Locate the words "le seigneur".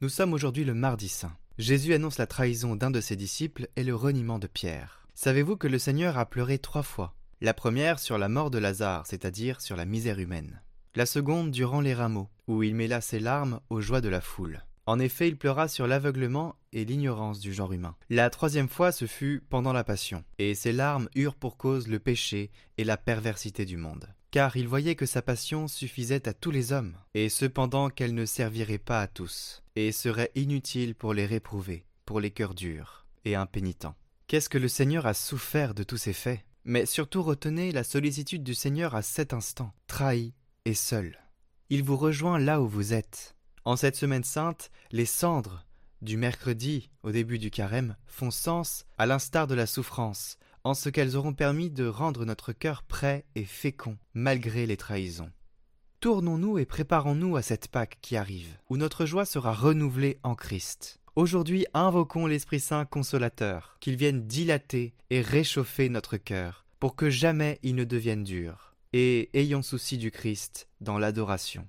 5.66-6.18, 34.58-35.06